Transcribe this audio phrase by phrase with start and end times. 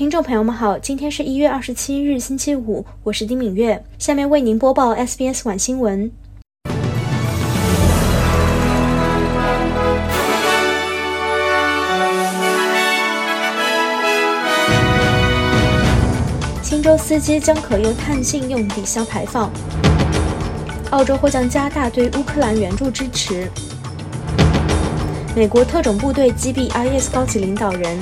[0.00, 6.10] 听众朋友们好，今天是一月二十七日，星期五，我是丁敏月，下面为您播报 SBS 晚新闻。
[16.62, 19.50] 新州司机将可用碳信用抵消排放。
[20.92, 23.50] 澳洲或将加大对乌克兰援助支持。
[25.36, 27.98] 美国特种部队击毙 IS 高级领导人。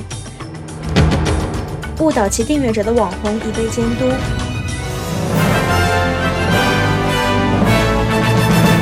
[2.01, 4.09] 误导其订阅者的网红已被监督。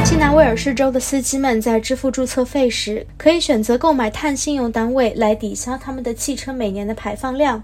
[0.04, 7.62] 新南威尔士州的司机们在支付注册费时，可以选择购买碳信用单位来抵消他们的汽车每年的排放量。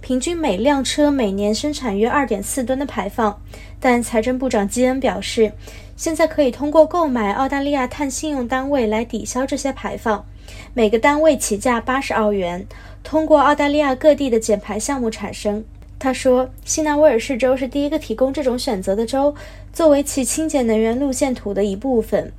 [0.00, 3.40] 平均每辆车每年生产约二点四吨的排放，
[3.80, 5.52] 但财政部长基恩表示，
[5.98, 10.24] 现在可以通过购买澳大利亚碳信用单位来抵消这些排放，
[10.72, 12.64] 每个单位起价八十澳元，
[13.02, 15.64] 通过澳大利亚各地的减排项目产生。
[15.98, 19.34] 他说，新南威尔士州是第一个提供这种选择的州，
[19.72, 22.32] 作为其清洁能源路线图的一部分。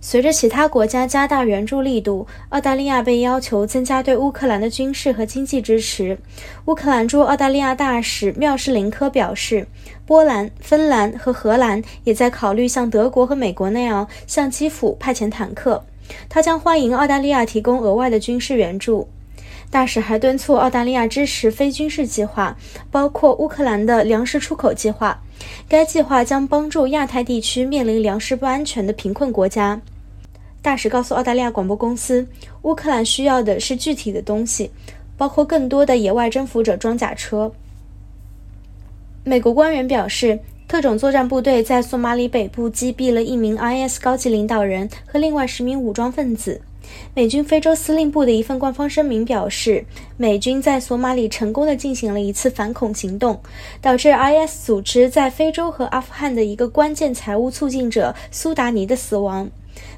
[0.00, 6.18] 随着其他国家加大援助力度，澳大利亚被要求增加对乌克兰的军事和经济支持。
[6.66, 9.66] 乌克兰驻澳大利亚大使缪士林科表示，
[10.04, 15.84] 波兰、芬兰和荷兰也在考虑像德国和美国那样向基辅派遣坦克。
[16.28, 19.08] 他将欢迎澳大利亚提供额外的军事援助。
[19.76, 22.56] 大使还敦促澳大利亚支持非军事计划，
[22.90, 25.20] 包括乌克兰的粮食出口计划。
[25.68, 29.78] 该计划将帮助亚太地区面临粮食不安全的贫困国家。
[30.62, 32.26] 大使告诉澳大利亚广播公司，
[32.62, 34.70] 乌克兰需要的是具体的东西，
[35.14, 37.52] 包括更多的野外征服者装甲车。
[39.24, 46.62] 美国官员表示，特种作战部队在索马里北部击毙了一名 IS 高级领导人和另外十名武装分子。
[47.14, 49.84] 美军非洲司令部的一份官方声明表示，
[50.16, 53.40] 美军在索马里成功的进行了一次反恐行动，
[53.80, 59.48] 导致 IS 组织在非洲和阿富汗的一个关键财务促进者苏达尼的死亡。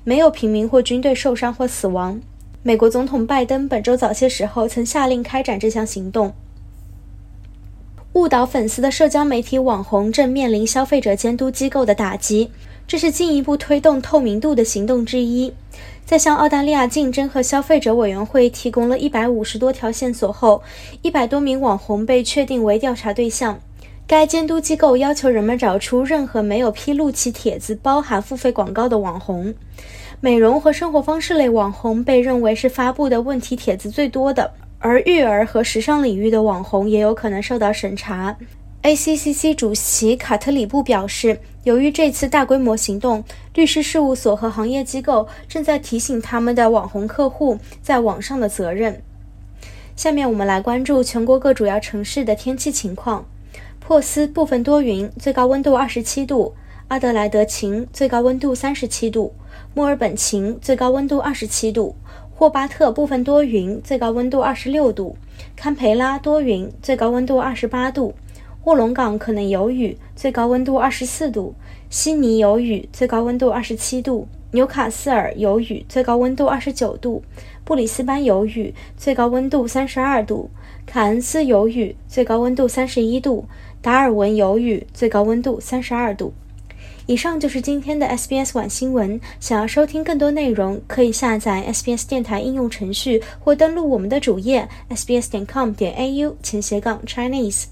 [0.05, 2.21] 没有平民或军队受伤或死亡。
[2.63, 6.33] 美国总统拜登本周早些时候曾下令开展这项行动。
[8.19, 12.51] 误导粉丝的社交媒体网红正面临消费者监督机构的打击，
[12.85, 15.55] 这是进一步推动透明度的行动之一。
[16.05, 20.61] 在向澳大利亚竞争和消费者委员会提供了一百五十多条线索后，
[21.03, 23.61] 一百多名网红被确定为调查对象。
[24.09, 29.55] 该监督机构要求人们找出任何没有披露其帖子包含付费广告的网红。
[30.21, 38.37] 美容和生活方式类网红被认为是发布的问题帖子最多的，而育儿和时尚领域的网红也有可能受到审查。
[38.83, 43.25] ACCC 主席卡特里布表示，由于这次大规模行动，
[43.55, 49.03] 律师事务所和行业机构正在提醒他们的网红客户在网上的责任。
[49.97, 53.27] 下面我们来关注全国各主要城市的天气情况。
[53.81, 56.55] 珀斯部分多云，最高温度二十七度；
[56.87, 59.33] 阿德莱德晴，最高温度三十七度；
[59.75, 61.97] 墨尔本晴，最高温度二十七度；
[62.39, 65.17] 霍巴特部分多云，最高温度二十六度；
[65.57, 68.15] 堪培拉多云，最高温度二十八度；
[68.63, 71.53] 卧龙岗可能有雨，最高温度二十四度；
[71.91, 77.21] 悉尼有雨，最高温度二十七度；纽卡斯尔有雨，最高温度二十九度；
[77.65, 80.49] 布里斯班有雨，最高温度三十二度；
[80.87, 83.47] 凯恩斯有雨，最高温度三十一度。
[83.83, 86.33] 达尔文有雨，最高温度三十二度。
[87.09, 89.19] 以上就是今天的 SBS 晚新闻。
[89.41, 97.65] 想要收听更多内容，可以下载 SBS 电台应用程序或登录我们的主页 sbs 点 com 点 au 前斜杠 Chinese。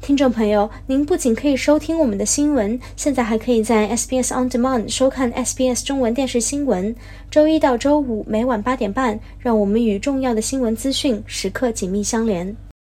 [0.00, 6.96] 听众朋友，您不仅可以收听我们的新闻，现在还可以在 SBS On Demand 收看 SBS 中文电视新闻。
[7.30, 12.71] 周一到周五每晚八点半，让我们与重要的新闻资讯时刻紧密相连。